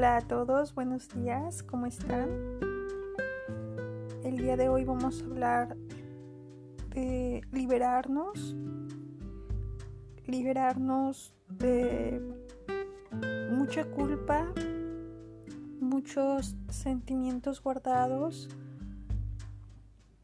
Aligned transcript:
Hola 0.00 0.16
a 0.16 0.20
todos, 0.22 0.74
buenos 0.74 1.10
días, 1.10 1.62
¿cómo 1.62 1.84
están? 1.84 2.30
El 4.24 4.38
día 4.38 4.56
de 4.56 4.70
hoy 4.70 4.82
vamos 4.82 5.20
a 5.20 5.26
hablar 5.26 5.76
de 6.88 7.42
liberarnos, 7.52 8.56
liberarnos 10.24 11.36
de 11.50 12.18
mucha 13.52 13.84
culpa, 13.90 14.50
muchos 15.80 16.56
sentimientos 16.70 17.62
guardados, 17.62 18.48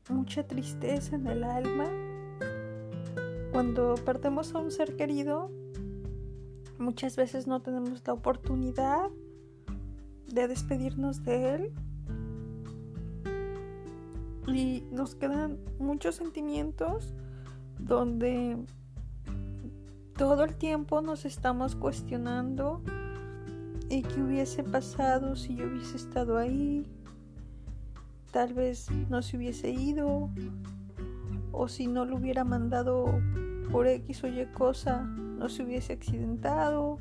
mucha 0.08 0.46
tristeza 0.46 1.16
en 1.16 1.26
el 1.26 1.44
alma. 1.44 1.84
Cuando 3.52 3.94
perdemos 4.06 4.54
a 4.54 4.58
un 4.58 4.70
ser 4.70 4.96
querido, 4.96 5.50
muchas 6.78 7.14
veces 7.16 7.46
no 7.46 7.60
tenemos 7.60 8.02
la 8.06 8.14
oportunidad 8.14 9.10
de 10.26 10.48
despedirnos 10.48 11.22
de 11.24 11.54
él. 11.54 11.72
Y 14.48 14.84
nos 14.92 15.14
quedan 15.14 15.58
muchos 15.78 16.16
sentimientos 16.16 17.14
donde 17.78 18.56
todo 20.16 20.44
el 20.44 20.56
tiempo 20.56 21.02
nos 21.02 21.24
estamos 21.24 21.76
cuestionando 21.76 22.80
y 23.88 24.02
qué 24.02 24.22
hubiese 24.22 24.64
pasado 24.64 25.36
si 25.36 25.56
yo 25.56 25.66
hubiese 25.66 25.96
estado 25.96 26.38
ahí. 26.38 26.86
Tal 28.32 28.54
vez 28.54 28.90
no 29.08 29.22
se 29.22 29.36
hubiese 29.36 29.70
ido 29.70 30.30
o 31.52 31.68
si 31.68 31.86
no 31.86 32.04
lo 32.04 32.16
hubiera 32.16 32.44
mandado 32.44 33.20
por 33.70 33.86
X 33.86 34.24
o 34.24 34.28
Y 34.28 34.46
cosa 34.52 35.02
no 35.02 35.48
se 35.48 35.62
hubiese 35.62 35.92
accidentado 35.92 36.98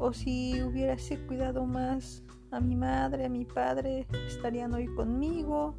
o 0.00 0.14
si 0.14 0.60
hubiese 0.62 1.18
cuidado 1.26 1.66
más 1.66 2.24
a 2.50 2.58
mi 2.58 2.74
madre, 2.74 3.26
a 3.26 3.28
mi 3.28 3.44
padre, 3.44 4.06
estarían 4.26 4.72
hoy 4.72 4.86
conmigo. 4.94 5.76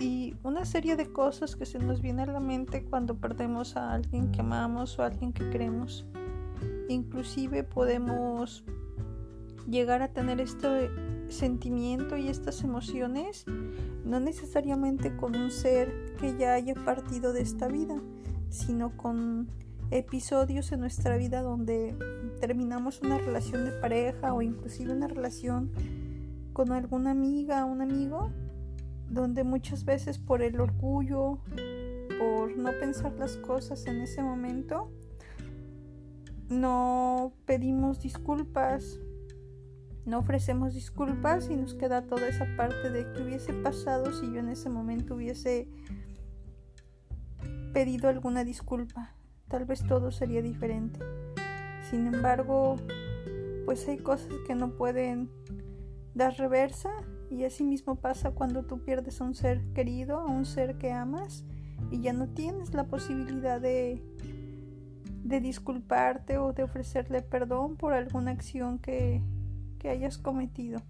Y 0.00 0.34
una 0.42 0.64
serie 0.64 0.96
de 0.96 1.12
cosas 1.12 1.56
que 1.56 1.66
se 1.66 1.78
nos 1.78 2.00
viene 2.00 2.22
a 2.22 2.26
la 2.26 2.40
mente 2.40 2.84
cuando 2.84 3.16
perdemos 3.16 3.76
a 3.76 3.92
alguien 3.92 4.32
que 4.32 4.40
amamos 4.40 4.98
o 4.98 5.02
a 5.02 5.06
alguien 5.06 5.32
que 5.32 5.50
queremos. 5.50 6.06
Inclusive 6.88 7.64
podemos 7.64 8.64
llegar 9.68 10.00
a 10.00 10.08
tener 10.08 10.40
este 10.40 10.90
sentimiento 11.28 12.16
y 12.16 12.28
estas 12.28 12.64
emociones 12.64 13.44
no 14.04 14.20
necesariamente 14.20 15.14
con 15.14 15.36
un 15.36 15.50
ser 15.50 16.16
que 16.18 16.34
ya 16.38 16.54
haya 16.54 16.74
partido 16.74 17.34
de 17.34 17.42
esta 17.42 17.68
vida, 17.68 17.96
sino 18.48 18.96
con 18.96 19.48
episodios 19.90 20.70
en 20.72 20.80
nuestra 20.80 21.16
vida 21.16 21.42
donde 21.42 21.96
terminamos 22.40 23.00
una 23.00 23.18
relación 23.18 23.64
de 23.64 23.72
pareja 23.72 24.34
o 24.34 24.42
inclusive 24.42 24.92
una 24.92 25.08
relación 25.08 25.72
con 26.52 26.72
alguna 26.72 27.12
amiga 27.12 27.64
o 27.64 27.68
un 27.68 27.80
amigo, 27.80 28.30
donde 29.08 29.44
muchas 29.44 29.84
veces 29.84 30.18
por 30.18 30.42
el 30.42 30.60
orgullo, 30.60 31.38
por 32.18 32.56
no 32.56 32.70
pensar 32.80 33.12
las 33.14 33.36
cosas 33.36 33.86
en 33.86 34.00
ese 34.00 34.22
momento, 34.22 34.90
no 36.48 37.32
pedimos 37.46 38.00
disculpas, 38.00 38.98
no 40.04 40.18
ofrecemos 40.18 40.74
disculpas 40.74 41.48
y 41.50 41.56
nos 41.56 41.74
queda 41.74 42.06
toda 42.06 42.28
esa 42.28 42.46
parte 42.56 42.90
de 42.90 43.10
que 43.12 43.22
hubiese 43.22 43.52
pasado 43.52 44.12
si 44.12 44.26
yo 44.32 44.40
en 44.40 44.48
ese 44.48 44.68
momento 44.68 45.14
hubiese 45.14 45.68
pedido 47.72 48.08
alguna 48.08 48.44
disculpa 48.44 49.17
tal 49.48 49.64
vez 49.64 49.84
todo 49.86 50.10
sería 50.10 50.42
diferente. 50.42 51.00
Sin 51.90 52.06
embargo, 52.06 52.76
pues 53.64 53.86
hay 53.88 53.98
cosas 53.98 54.32
que 54.46 54.54
no 54.54 54.70
pueden 54.72 55.30
dar 56.14 56.36
reversa 56.36 56.90
y 57.30 57.44
así 57.44 57.64
mismo 57.64 57.96
pasa 57.96 58.30
cuando 58.30 58.64
tú 58.64 58.82
pierdes 58.84 59.20
a 59.20 59.24
un 59.24 59.34
ser 59.34 59.62
querido, 59.74 60.20
a 60.20 60.26
un 60.26 60.44
ser 60.44 60.78
que 60.78 60.92
amas 60.92 61.44
y 61.90 62.00
ya 62.00 62.12
no 62.12 62.28
tienes 62.28 62.74
la 62.74 62.84
posibilidad 62.84 63.60
de, 63.60 64.02
de 65.24 65.40
disculparte 65.40 66.38
o 66.38 66.52
de 66.52 66.64
ofrecerle 66.64 67.22
perdón 67.22 67.76
por 67.76 67.92
alguna 67.92 68.32
acción 68.32 68.78
que, 68.78 69.22
que 69.78 69.88
hayas 69.88 70.18
cometido. 70.18 70.80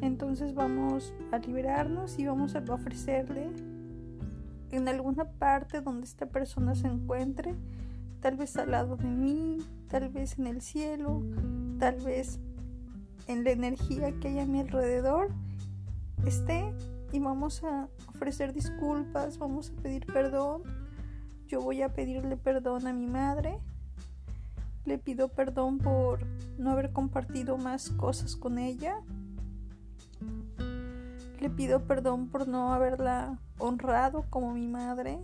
Entonces 0.00 0.54
vamos 0.54 1.12
a 1.32 1.38
liberarnos 1.38 2.18
y 2.18 2.26
vamos 2.26 2.54
a 2.54 2.60
ofrecerle 2.72 3.50
en 4.70 4.88
alguna 4.88 5.24
parte 5.24 5.80
donde 5.80 6.06
esta 6.06 6.26
persona 6.26 6.74
se 6.74 6.86
encuentre, 6.86 7.54
tal 8.20 8.36
vez 8.36 8.56
al 8.56 8.70
lado 8.70 8.96
de 8.96 9.08
mí, 9.08 9.58
tal 9.88 10.08
vez 10.08 10.38
en 10.38 10.46
el 10.46 10.60
cielo, 10.60 11.22
tal 11.78 11.96
vez 12.00 12.38
en 13.26 13.44
la 13.44 13.50
energía 13.50 14.12
que 14.20 14.28
hay 14.28 14.40
a 14.40 14.46
mi 14.46 14.60
alrededor, 14.60 15.30
esté 16.24 16.72
y 17.12 17.20
vamos 17.20 17.62
a 17.64 17.88
ofrecer 18.08 18.52
disculpas, 18.52 19.38
vamos 19.38 19.70
a 19.70 19.82
pedir 19.82 20.06
perdón. 20.06 20.62
Yo 21.46 21.62
voy 21.62 21.82
a 21.82 21.92
pedirle 21.92 22.36
perdón 22.36 22.86
a 22.86 22.92
mi 22.92 23.06
madre. 23.06 23.58
Le 24.84 24.98
pido 24.98 25.28
perdón 25.28 25.78
por 25.78 26.20
no 26.58 26.70
haber 26.70 26.92
compartido 26.92 27.56
más 27.56 27.90
cosas 27.90 28.36
con 28.36 28.58
ella. 28.58 29.00
Le 31.40 31.50
pido 31.50 31.84
perdón 31.86 32.28
por 32.28 32.48
no 32.48 32.72
haberla 32.72 33.38
honrado 33.58 34.24
como 34.28 34.54
mi 34.54 34.66
madre. 34.66 35.20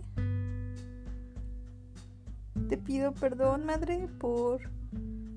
Te 2.69 2.77
pido 2.77 3.13
perdón, 3.13 3.65
madre, 3.65 4.07
por 4.19 4.61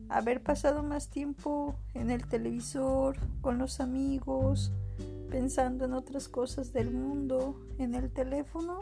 haber 0.08 0.40
pasado 0.42 0.84
más 0.84 1.10
tiempo 1.10 1.74
en 1.94 2.10
el 2.10 2.26
televisor, 2.26 3.16
con 3.40 3.58
los 3.58 3.80
amigos, 3.80 4.72
pensando 5.28 5.84
en 5.84 5.94
otras 5.94 6.28
cosas 6.28 6.72
del 6.72 6.92
mundo, 6.92 7.60
en 7.78 7.94
el 7.94 8.10
teléfono, 8.10 8.78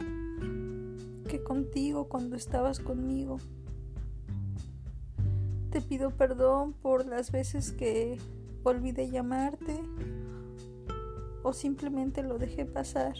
que 1.27 1.43
contigo 1.43 2.07
cuando 2.07 2.35
estabas 2.35 2.79
conmigo. 2.79 3.37
Te 5.71 5.81
pido 5.81 6.11
perdón 6.11 6.73
por 6.73 7.07
las 7.07 7.31
veces 7.31 7.71
que 7.71 8.17
olvidé 8.63 9.09
llamarte 9.09 9.81
o 11.47 11.53
simplemente 11.53 12.23
lo 12.23 12.37
dejé 12.37 12.65
pasar. 12.65 13.15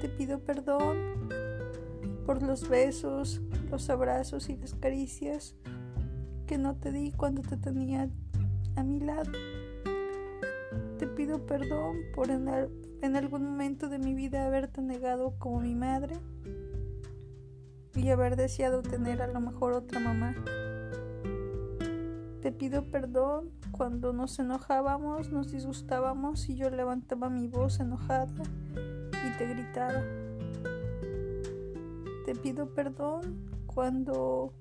Te 0.00 0.08
pido 0.08 0.38
perdón 0.38 0.96
por 2.24 2.42
los 2.42 2.66
besos, 2.66 3.42
los 3.70 3.90
abrazos 3.90 4.48
y 4.48 4.56
las 4.56 4.74
caricias 4.74 5.54
que 6.46 6.56
no 6.56 6.76
te 6.76 6.92
di 6.92 7.12
cuando 7.12 7.42
te 7.42 7.58
tenía 7.58 8.08
a 8.76 8.82
mi 8.84 9.00
lado. 9.00 9.32
Te 10.98 11.06
pido 11.08 11.44
perdón 11.44 11.98
por 12.14 12.30
en, 12.30 12.48
en 13.02 13.14
algún 13.14 13.44
momento 13.44 13.90
de 13.90 13.98
mi 13.98 14.14
vida 14.14 14.46
haberte 14.46 14.80
negado 14.80 15.34
como 15.38 15.60
mi 15.60 15.74
madre 15.74 16.16
y 17.94 18.08
haber 18.08 18.36
deseado 18.36 18.80
tener 18.80 19.20
a 19.20 19.26
lo 19.26 19.40
mejor 19.40 19.74
otra 19.74 20.00
mamá. 20.00 20.34
Te 22.40 22.50
pido 22.50 22.90
perdón 22.90 23.50
cuando 23.76 24.12
nos 24.12 24.38
enojábamos, 24.38 25.32
nos 25.32 25.50
disgustábamos 25.50 26.48
y 26.48 26.54
yo 26.54 26.70
levantaba 26.70 27.28
mi 27.28 27.48
voz 27.48 27.80
enojada 27.80 28.32
y 28.76 29.36
te 29.36 29.48
gritaba. 29.48 30.00
Te 32.24 32.36
pido 32.36 32.72
perdón 32.72 33.50
cuando 33.66 34.52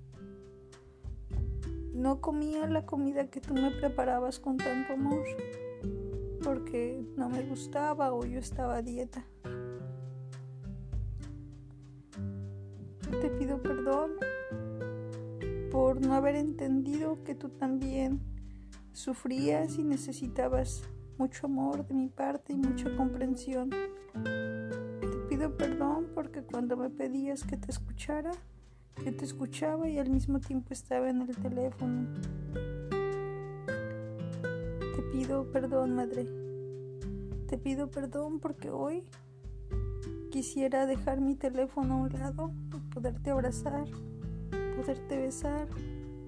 no 1.94 2.22
comía 2.22 2.66
la 2.68 2.88
comida 2.88 3.28
que 3.28 3.40
tú 3.40 3.54
me 3.54 3.70
preparabas 3.70 4.40
con 4.40 4.58
tanto 4.58 4.94
amor 4.94 5.24
porque 6.44 7.06
no 7.16 7.30
me 7.30 7.44
gustaba 7.44 8.14
o 8.14 8.26
yo 8.26 8.40
estaba 8.40 8.78
a 8.78 8.82
dieta. 8.82 9.28
Te 13.22 13.30
pido 13.30 13.62
perdón 13.62 14.14
por 15.72 16.02
no 16.02 16.16
haber 16.16 16.36
entendido 16.36 17.24
que 17.24 17.36
tú 17.36 17.50
también 17.50 18.33
sufrías 18.94 19.78
y 19.78 19.84
necesitabas 19.84 20.84
mucho 21.18 21.48
amor 21.48 21.86
de 21.88 21.94
mi 21.94 22.10
parte 22.10 22.54
y 22.54 22.58
mucha 22.58 22.96
comprensión. 22.96 23.70
Te 24.22 25.18
pido 25.30 25.58
perdón 25.58 26.08
porque 26.14 26.42
cuando 26.44 26.78
me 26.78 26.90
pedías 26.90 27.44
que 27.44 27.58
te 27.58 27.72
escuchara, 27.72 28.32
yo 29.04 29.16
te 29.16 29.26
escuchaba 29.26 29.90
y 29.90 30.00
al 30.00 30.10
mismo 30.10 30.40
tiempo 30.40 30.74
estaba 30.74 31.10
en 31.10 31.22
el 31.22 31.36
teléfono. 31.36 32.08
Te 34.96 35.02
pido 35.12 35.52
perdón, 35.52 35.96
madre. 35.96 36.28
Te 37.48 37.58
pido 37.58 37.92
perdón 37.92 38.40
porque 38.40 38.70
hoy 38.70 39.04
quisiera 40.32 40.86
dejar 40.86 41.20
mi 41.20 41.36
teléfono 41.36 41.96
a 41.96 41.98
un 41.98 42.14
lado 42.14 42.54
poderte 42.94 43.32
abrazar 43.32 43.86
poderte 44.76 45.18
besar, 45.18 45.68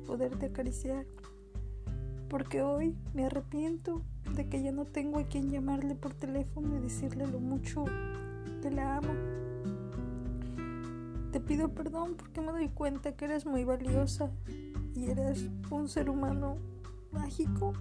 poderte 0.05 0.47
acariciar. 0.47 1.05
Porque 2.29 2.61
hoy 2.61 2.95
me 3.13 3.25
arrepiento 3.25 4.01
de 4.35 4.47
que 4.49 4.61
ya 4.61 4.71
no 4.71 4.85
tengo 4.85 5.19
a 5.19 5.27
quien 5.27 5.49
llamarle 5.49 5.95
por 5.95 6.13
teléfono 6.13 6.75
y 6.77 6.81
decirle 6.81 7.27
lo 7.27 7.39
mucho 7.39 7.85
que 8.61 8.71
la 8.71 8.97
amo. 8.97 9.13
Te 11.31 11.39
pido 11.39 11.69
perdón 11.69 12.15
porque 12.15 12.41
me 12.41 12.51
doy 12.51 12.69
cuenta 12.69 13.15
que 13.15 13.25
eres 13.25 13.45
muy 13.45 13.63
valiosa 13.63 14.31
y 14.95 15.09
eras 15.09 15.43
un 15.69 15.89
ser 15.89 16.09
humano 16.09 16.57
mágico. 17.11 17.73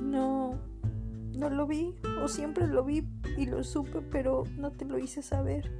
No, 0.00 0.58
no 1.36 1.50
lo 1.50 1.66
vi, 1.66 1.94
o 2.22 2.28
siempre 2.28 2.66
lo 2.66 2.84
vi 2.84 3.06
y 3.36 3.46
lo 3.46 3.62
supe, 3.62 4.00
pero 4.00 4.44
no 4.56 4.70
te 4.72 4.84
lo 4.84 4.98
hice 4.98 5.22
saber. 5.22 5.70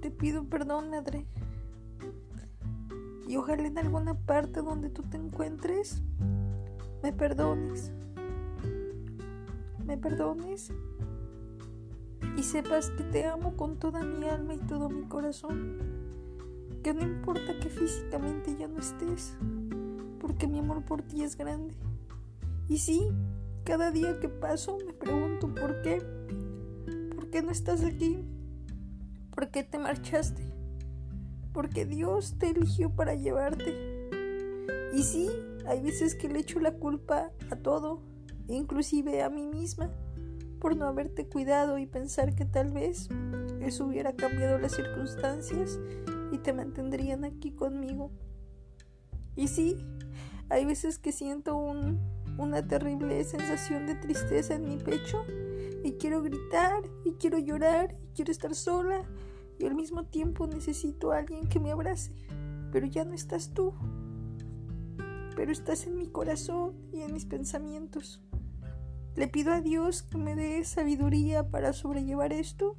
Te 0.00 0.10
pido 0.10 0.44
perdón, 0.44 0.90
madre. 0.90 1.26
Y 3.30 3.36
ojalá 3.36 3.64
en 3.68 3.78
alguna 3.78 4.14
parte 4.14 4.60
donde 4.60 4.90
tú 4.90 5.04
te 5.04 5.16
encuentres, 5.16 6.02
me 7.00 7.12
perdones. 7.12 7.92
Me 9.84 9.96
perdones 9.96 10.72
y 12.36 12.42
sepas 12.42 12.90
que 12.90 13.04
te 13.04 13.26
amo 13.26 13.56
con 13.56 13.78
toda 13.78 14.02
mi 14.02 14.26
alma 14.26 14.54
y 14.54 14.58
todo 14.58 14.90
mi 14.90 15.04
corazón. 15.04 15.78
Que 16.82 16.92
no 16.92 17.02
importa 17.02 17.56
que 17.60 17.68
físicamente 17.68 18.56
ya 18.58 18.66
no 18.66 18.80
estés, 18.80 19.36
porque 20.18 20.48
mi 20.48 20.58
amor 20.58 20.84
por 20.84 21.02
ti 21.02 21.22
es 21.22 21.36
grande. 21.36 21.76
Y 22.68 22.78
sí, 22.78 23.12
cada 23.62 23.92
día 23.92 24.18
que 24.18 24.28
paso 24.28 24.76
me 24.84 24.92
pregunto 24.92 25.54
por 25.54 25.82
qué. 25.82 26.02
¿Por 27.14 27.30
qué 27.30 27.42
no 27.42 27.52
estás 27.52 27.84
aquí? 27.84 28.24
¿Por 29.32 29.52
qué 29.52 29.62
te 29.62 29.78
marchaste? 29.78 30.59
Porque 31.52 31.84
Dios 31.84 32.36
te 32.38 32.50
eligió 32.50 32.90
para 32.90 33.14
llevarte. 33.14 34.08
Y 34.94 35.02
sí, 35.02 35.28
hay 35.66 35.80
veces 35.80 36.14
que 36.14 36.28
le 36.28 36.40
echo 36.40 36.60
la 36.60 36.72
culpa 36.72 37.30
a 37.50 37.56
todo, 37.56 38.02
inclusive 38.48 39.22
a 39.22 39.30
mí 39.30 39.46
misma 39.46 39.90
por 40.60 40.76
no 40.76 40.86
haberte 40.86 41.26
cuidado 41.26 41.78
y 41.78 41.86
pensar 41.86 42.34
que 42.34 42.44
tal 42.44 42.70
vez 42.70 43.08
eso 43.60 43.86
hubiera 43.86 44.14
cambiado 44.14 44.58
las 44.58 44.72
circunstancias 44.72 45.78
y 46.32 46.38
te 46.38 46.52
mantendrían 46.52 47.24
aquí 47.24 47.52
conmigo. 47.52 48.10
Y 49.36 49.48
sí, 49.48 49.76
hay 50.50 50.66
veces 50.66 50.98
que 50.98 51.12
siento 51.12 51.56
una 51.56 52.66
terrible 52.66 53.24
sensación 53.24 53.86
de 53.86 53.94
tristeza 53.94 54.54
en 54.54 54.68
mi 54.68 54.76
pecho 54.76 55.24
y 55.82 55.92
quiero 55.92 56.22
gritar 56.22 56.82
y 57.04 57.12
quiero 57.12 57.38
llorar 57.38 57.96
y 58.02 58.08
quiero 58.14 58.30
estar 58.30 58.54
sola 58.54 59.02
y 59.60 59.66
al 59.66 59.74
mismo 59.74 60.04
tiempo 60.04 60.46
necesito 60.46 61.12
a 61.12 61.18
alguien 61.18 61.46
que 61.46 61.60
me 61.60 61.70
abrace. 61.70 62.14
Pero 62.72 62.86
ya 62.86 63.04
no 63.04 63.12
estás 63.12 63.52
tú, 63.52 63.74
pero 65.36 65.52
estás 65.52 65.86
en 65.86 65.96
mi 65.96 66.06
corazón 66.06 66.74
y 66.92 67.02
en 67.02 67.12
mis 67.12 67.26
pensamientos. 67.26 68.22
Le 69.16 69.28
pido 69.28 69.52
a 69.52 69.60
Dios 69.60 70.02
que 70.02 70.16
me 70.16 70.34
dé 70.34 70.64
sabiduría 70.64 71.50
para 71.50 71.74
sobrellevar 71.74 72.32
esto 72.32 72.76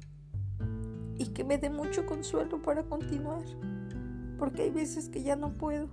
y 1.16 1.26
que 1.26 1.44
me 1.44 1.58
dé 1.58 1.70
mucho 1.70 2.04
consuelo 2.04 2.60
para 2.62 2.82
continuar, 2.84 3.44
porque 4.38 4.62
hay 4.62 4.70
veces 4.70 5.08
que 5.08 5.22
ya 5.22 5.36
no 5.36 5.56
puedo, 5.56 5.88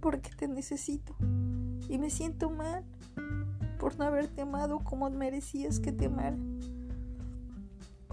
porque 0.00 0.30
te 0.36 0.48
necesito 0.48 1.16
y 1.88 1.98
me 1.98 2.10
siento 2.10 2.50
mal 2.50 2.84
por 3.78 3.96
no 3.96 4.04
haberte 4.04 4.42
amado 4.42 4.80
como 4.80 5.08
merecías 5.08 5.80
que 5.80 5.92
te 5.92 6.06
amara. 6.06 6.36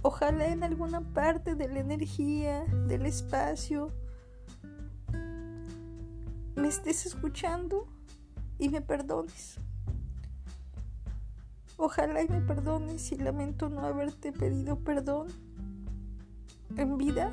Ojalá 0.02 0.48
en 0.48 0.64
alguna 0.64 1.02
parte 1.02 1.56
de 1.56 1.68
la 1.68 1.80
energía, 1.80 2.64
del 2.88 3.06
espacio, 3.06 3.92
me 6.56 6.68
estés 6.68 7.06
escuchando 7.06 7.88
y 8.60 8.70
me 8.70 8.82
perdones. 8.82 9.60
Ojalá 11.78 12.24
y 12.24 12.28
me 12.28 12.42
perdones 12.42 13.02
si 13.04 13.18
lamento 13.18 13.70
no 13.70 13.82
haberte 13.82 14.32
pedido 14.32 14.80
perdón 14.80 15.28
en 16.76 16.98
vida. 16.98 17.32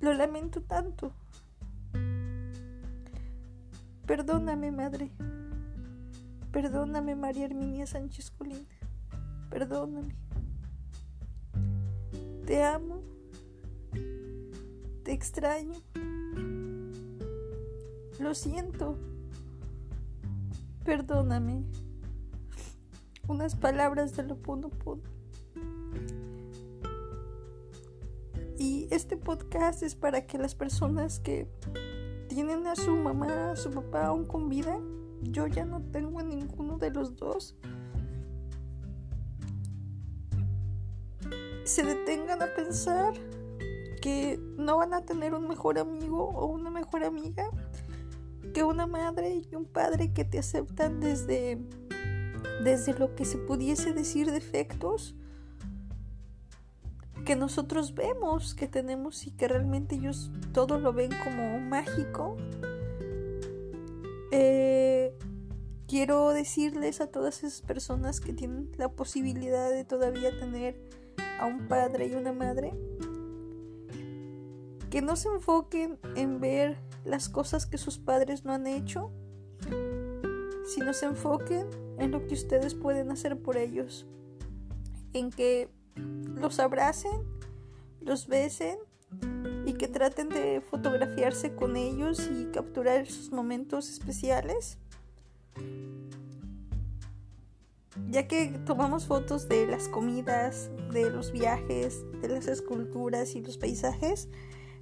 Lo 0.00 0.12
lamento 0.14 0.62
tanto. 0.62 1.12
Perdóname, 4.06 4.70
madre. 4.72 5.10
Perdóname, 6.52 7.14
María 7.16 7.46
Herminia 7.46 7.86
Sánchez 7.86 8.30
Colín. 8.30 8.66
Perdóname. 9.52 10.16
Te 12.46 12.62
amo. 12.62 13.02
Te 15.04 15.12
extraño. 15.12 15.74
Lo 18.18 18.34
siento. 18.34 18.96
Perdóname. 20.84 21.64
Unas 23.28 23.54
palabras 23.54 24.16
de 24.16 24.22
lo 24.22 24.36
puno 24.36 24.70
Y 28.58 28.88
este 28.90 29.18
podcast 29.18 29.82
es 29.82 29.94
para 29.94 30.26
que 30.26 30.38
las 30.38 30.54
personas 30.54 31.20
que 31.20 31.46
tienen 32.28 32.66
a 32.66 32.74
su 32.74 32.96
mamá, 32.96 33.52
a 33.52 33.56
su 33.56 33.70
papá 33.70 34.06
aún 34.06 34.24
con 34.24 34.48
vida, 34.48 34.78
yo 35.20 35.46
ya 35.46 35.66
no 35.66 35.82
tengo 35.82 36.20
a 36.20 36.22
ninguno 36.22 36.78
de 36.78 36.90
los 36.90 37.16
dos, 37.16 37.54
se 41.64 41.82
detengan 41.84 42.42
a 42.42 42.46
pensar 42.54 43.14
que 44.00 44.38
no 44.56 44.78
van 44.78 44.94
a 44.94 45.04
tener 45.04 45.34
un 45.34 45.46
mejor 45.46 45.78
amigo 45.78 46.28
o 46.30 46.46
una 46.46 46.70
mejor 46.70 47.04
amiga 47.04 47.48
que 48.52 48.64
una 48.64 48.86
madre 48.86 49.42
y 49.50 49.54
un 49.54 49.64
padre 49.64 50.12
que 50.12 50.24
te 50.24 50.38
aceptan 50.38 51.00
desde, 51.00 51.58
desde 52.64 52.94
lo 52.94 53.14
que 53.14 53.24
se 53.24 53.38
pudiese 53.38 53.92
decir 53.92 54.30
defectos 54.30 55.14
que 57.24 57.36
nosotros 57.36 57.94
vemos 57.94 58.54
que 58.54 58.66
tenemos 58.66 59.26
y 59.26 59.30
que 59.30 59.46
realmente 59.46 59.94
ellos 59.94 60.30
todo 60.52 60.78
lo 60.78 60.92
ven 60.92 61.12
como 61.22 61.60
mágico. 61.60 62.36
Eh, 64.32 65.16
quiero 65.86 66.30
decirles 66.30 67.00
a 67.00 67.06
todas 67.06 67.44
esas 67.44 67.62
personas 67.62 68.20
que 68.20 68.32
tienen 68.32 68.72
la 68.76 68.90
posibilidad 68.90 69.70
de 69.70 69.84
todavía 69.84 70.36
tener 70.38 70.80
a 71.42 71.46
un 71.46 71.66
padre 71.66 72.06
y 72.06 72.14
una 72.14 72.32
madre 72.32 72.72
que 74.90 75.02
no 75.02 75.16
se 75.16 75.28
enfoquen 75.28 75.98
en 76.14 76.38
ver 76.38 76.78
las 77.04 77.28
cosas 77.28 77.66
que 77.66 77.78
sus 77.78 77.98
padres 77.98 78.44
no 78.44 78.52
han 78.52 78.68
hecho, 78.68 79.10
sino 80.64 80.92
se 80.92 81.06
enfoquen 81.06 81.66
en 81.98 82.12
lo 82.12 82.26
que 82.26 82.34
ustedes 82.34 82.74
pueden 82.76 83.10
hacer 83.10 83.40
por 83.42 83.56
ellos, 83.56 84.06
en 85.14 85.30
que 85.30 85.68
los 85.96 86.60
abracen, 86.60 87.24
los 88.00 88.28
besen 88.28 88.78
y 89.66 89.72
que 89.72 89.88
traten 89.88 90.28
de 90.28 90.60
fotografiarse 90.60 91.56
con 91.56 91.76
ellos 91.76 92.30
y 92.30 92.52
capturar 92.52 93.06
sus 93.06 93.32
momentos 93.32 93.90
especiales. 93.90 94.78
Ya 98.08 98.26
que 98.26 98.58
tomamos 98.64 99.06
fotos 99.06 99.48
de 99.48 99.66
las 99.66 99.88
comidas, 99.88 100.70
de 100.92 101.10
los 101.10 101.32
viajes, 101.32 102.04
de 102.22 102.28
las 102.28 102.46
esculturas 102.46 103.34
y 103.34 103.42
los 103.42 103.58
paisajes, 103.58 104.28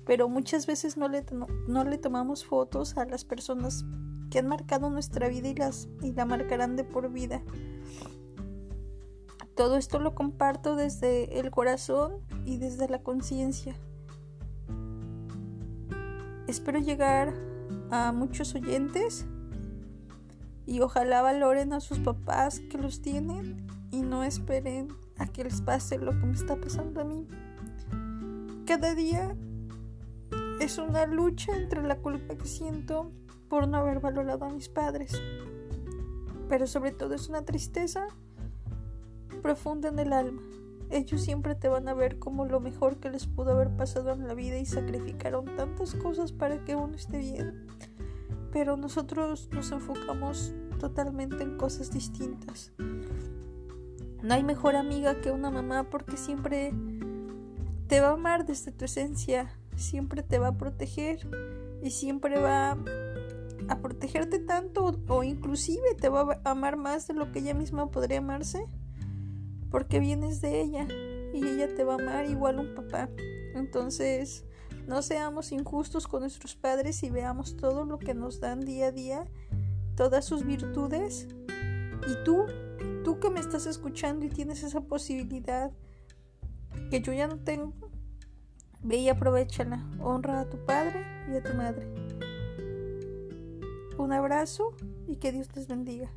pero 0.04 0.28
muchas 0.28 0.66
veces 0.66 0.96
no 0.96 1.08
le, 1.08 1.24
no, 1.66 1.84
le 1.84 1.98
tomamos 1.98 2.44
fotos 2.44 2.96
a 2.96 3.04
las 3.04 3.24
personas 3.24 3.84
que 4.30 4.38
han 4.38 4.46
marcado 4.46 4.90
nuestra 4.90 5.28
vida 5.28 5.48
y, 5.48 5.54
las, 5.54 5.88
y 6.02 6.12
la 6.12 6.24
marcarán 6.24 6.76
de 6.76 6.84
por 6.84 7.10
vida. 7.10 7.42
Todo 9.56 9.76
esto 9.76 9.98
lo 9.98 10.14
comparto 10.14 10.76
desde 10.76 11.40
el 11.40 11.50
corazón 11.50 12.14
y 12.44 12.58
desde 12.58 12.88
la 12.88 13.02
conciencia. 13.02 13.74
Espero 16.46 16.78
llegar 16.78 17.34
a 17.90 18.12
muchos 18.12 18.54
oyentes 18.54 19.26
y 20.70 20.78
ojalá 20.82 21.20
valoren 21.20 21.72
a 21.72 21.80
sus 21.80 21.98
papás 21.98 22.60
que 22.60 22.78
los 22.78 23.02
tienen 23.02 23.66
y 23.90 24.02
no 24.02 24.22
esperen 24.22 24.86
a 25.18 25.26
que 25.26 25.42
les 25.42 25.60
pase 25.62 25.98
lo 25.98 26.12
que 26.12 26.24
me 26.26 26.34
está 26.34 26.54
pasando 26.54 27.00
a 27.00 27.04
mí. 27.04 27.26
Cada 28.66 28.94
día 28.94 29.36
es 30.60 30.78
una 30.78 31.06
lucha 31.06 31.56
entre 31.56 31.82
la 31.82 31.96
culpa 31.96 32.36
que 32.36 32.46
siento 32.46 33.10
por 33.48 33.66
no 33.66 33.78
haber 33.78 33.98
valorado 33.98 34.44
a 34.44 34.50
mis 34.50 34.68
padres, 34.68 35.20
pero 36.48 36.68
sobre 36.68 36.92
todo 36.92 37.16
es 37.16 37.28
una 37.28 37.44
tristeza 37.44 38.06
profunda 39.42 39.88
en 39.88 39.98
el 39.98 40.12
alma. 40.12 40.40
Ellos 40.88 41.20
siempre 41.20 41.56
te 41.56 41.68
van 41.68 41.88
a 41.88 41.94
ver 41.94 42.20
como 42.20 42.44
lo 42.44 42.60
mejor 42.60 42.98
que 42.98 43.10
les 43.10 43.26
pudo 43.26 43.54
haber 43.54 43.74
pasado 43.74 44.12
en 44.12 44.28
la 44.28 44.34
vida 44.34 44.56
y 44.56 44.66
sacrificaron 44.66 45.46
tantas 45.56 45.96
cosas 45.96 46.30
para 46.30 46.64
que 46.64 46.76
uno 46.76 46.94
esté 46.94 47.18
bien. 47.18 47.66
Pero 48.52 48.76
nosotros 48.76 49.48
nos 49.52 49.70
enfocamos 49.70 50.52
totalmente 50.78 51.42
en 51.42 51.56
cosas 51.56 51.90
distintas. 51.90 52.72
No 54.22 54.34
hay 54.34 54.44
mejor 54.44 54.76
amiga 54.76 55.20
que 55.20 55.30
una 55.30 55.50
mamá 55.50 55.88
porque 55.90 56.16
siempre 56.16 56.72
te 57.86 58.00
va 58.00 58.08
a 58.08 58.12
amar 58.12 58.44
desde 58.44 58.72
tu 58.72 58.84
esencia, 58.84 59.50
siempre 59.76 60.22
te 60.22 60.38
va 60.38 60.48
a 60.48 60.56
proteger 60.56 61.26
y 61.82 61.90
siempre 61.90 62.38
va 62.38 62.76
a 63.68 63.78
protegerte 63.78 64.38
tanto 64.38 64.94
o 65.08 65.22
inclusive 65.22 65.94
te 65.98 66.08
va 66.08 66.40
a 66.44 66.50
amar 66.50 66.76
más 66.76 67.06
de 67.06 67.14
lo 67.14 67.32
que 67.32 67.38
ella 67.38 67.54
misma 67.54 67.90
podría 67.90 68.18
amarse 68.18 68.64
porque 69.70 70.00
vienes 70.00 70.40
de 70.40 70.60
ella 70.60 70.86
y 71.32 71.46
ella 71.46 71.74
te 71.74 71.84
va 71.84 71.94
a 71.94 71.96
amar 71.96 72.26
igual 72.26 72.58
un 72.58 72.74
papá 72.74 73.08
Entonces, 73.54 74.44
no 74.90 75.02
seamos 75.02 75.52
injustos 75.52 76.08
con 76.08 76.22
nuestros 76.22 76.56
padres 76.56 77.04
y 77.04 77.10
veamos 77.10 77.56
todo 77.56 77.84
lo 77.84 77.96
que 78.00 78.12
nos 78.12 78.40
dan 78.40 78.62
día 78.62 78.88
a 78.88 78.90
día, 78.90 79.24
todas 79.94 80.24
sus 80.24 80.44
virtudes. 80.44 81.28
Y 82.08 82.24
tú, 82.24 82.46
tú 83.04 83.20
que 83.20 83.30
me 83.30 83.38
estás 83.38 83.66
escuchando 83.66 84.26
y 84.26 84.30
tienes 84.30 84.64
esa 84.64 84.80
posibilidad 84.80 85.70
que 86.90 87.00
yo 87.02 87.12
ya 87.12 87.28
no 87.28 87.38
tengo, 87.38 87.72
ve 88.82 88.96
y 88.96 89.08
aprovechala. 89.08 89.88
Honra 90.02 90.40
a 90.40 90.50
tu 90.50 90.58
padre 90.66 91.06
y 91.32 91.36
a 91.36 91.42
tu 91.44 91.54
madre. 91.54 91.86
Un 93.96 94.12
abrazo 94.12 94.74
y 95.06 95.18
que 95.18 95.30
Dios 95.30 95.54
les 95.54 95.68
bendiga. 95.68 96.10